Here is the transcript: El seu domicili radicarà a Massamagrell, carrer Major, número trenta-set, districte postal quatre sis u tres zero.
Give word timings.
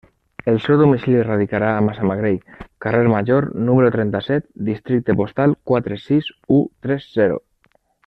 El 0.51 0.55
seu 0.61 0.77
domicili 0.81 1.19
radicarà 1.27 1.67
a 1.73 1.83
Massamagrell, 1.89 2.39
carrer 2.87 3.03
Major, 3.15 3.49
número 3.69 3.93
trenta-set, 3.99 4.51
districte 4.73 5.19
postal 5.23 5.57
quatre 5.73 6.03
sis 6.09 6.35
u 6.61 6.63
tres 6.89 7.11
zero. 7.21 7.43